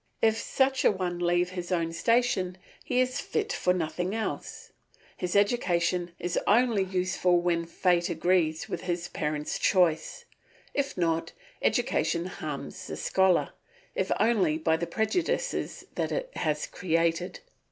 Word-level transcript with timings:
If 0.19 0.35
such 0.39 0.83
a 0.83 0.89
one 0.89 1.19
leave 1.19 1.51
his 1.51 1.71
own 1.71 1.93
station 1.93 2.57
he 2.83 2.99
is 2.99 3.19
fit 3.21 3.53
for 3.53 3.71
nothing 3.71 4.15
else. 4.15 4.71
His 5.15 5.35
education 5.35 6.15
is 6.17 6.39
only 6.47 6.83
useful 6.83 7.39
when 7.39 7.67
fate 7.67 8.09
agrees 8.09 8.67
with 8.67 8.81
his 8.81 9.09
parents' 9.09 9.59
choice; 9.59 10.25
if 10.73 10.97
not, 10.97 11.33
education 11.61 12.25
harms 12.25 12.87
the 12.87 12.97
scholar, 12.97 13.51
if 13.93 14.11
only 14.19 14.57
by 14.57 14.75
the 14.75 14.87
prejudices 14.87 15.85
it 15.95 16.31
has 16.35 16.65
created. 16.65 17.41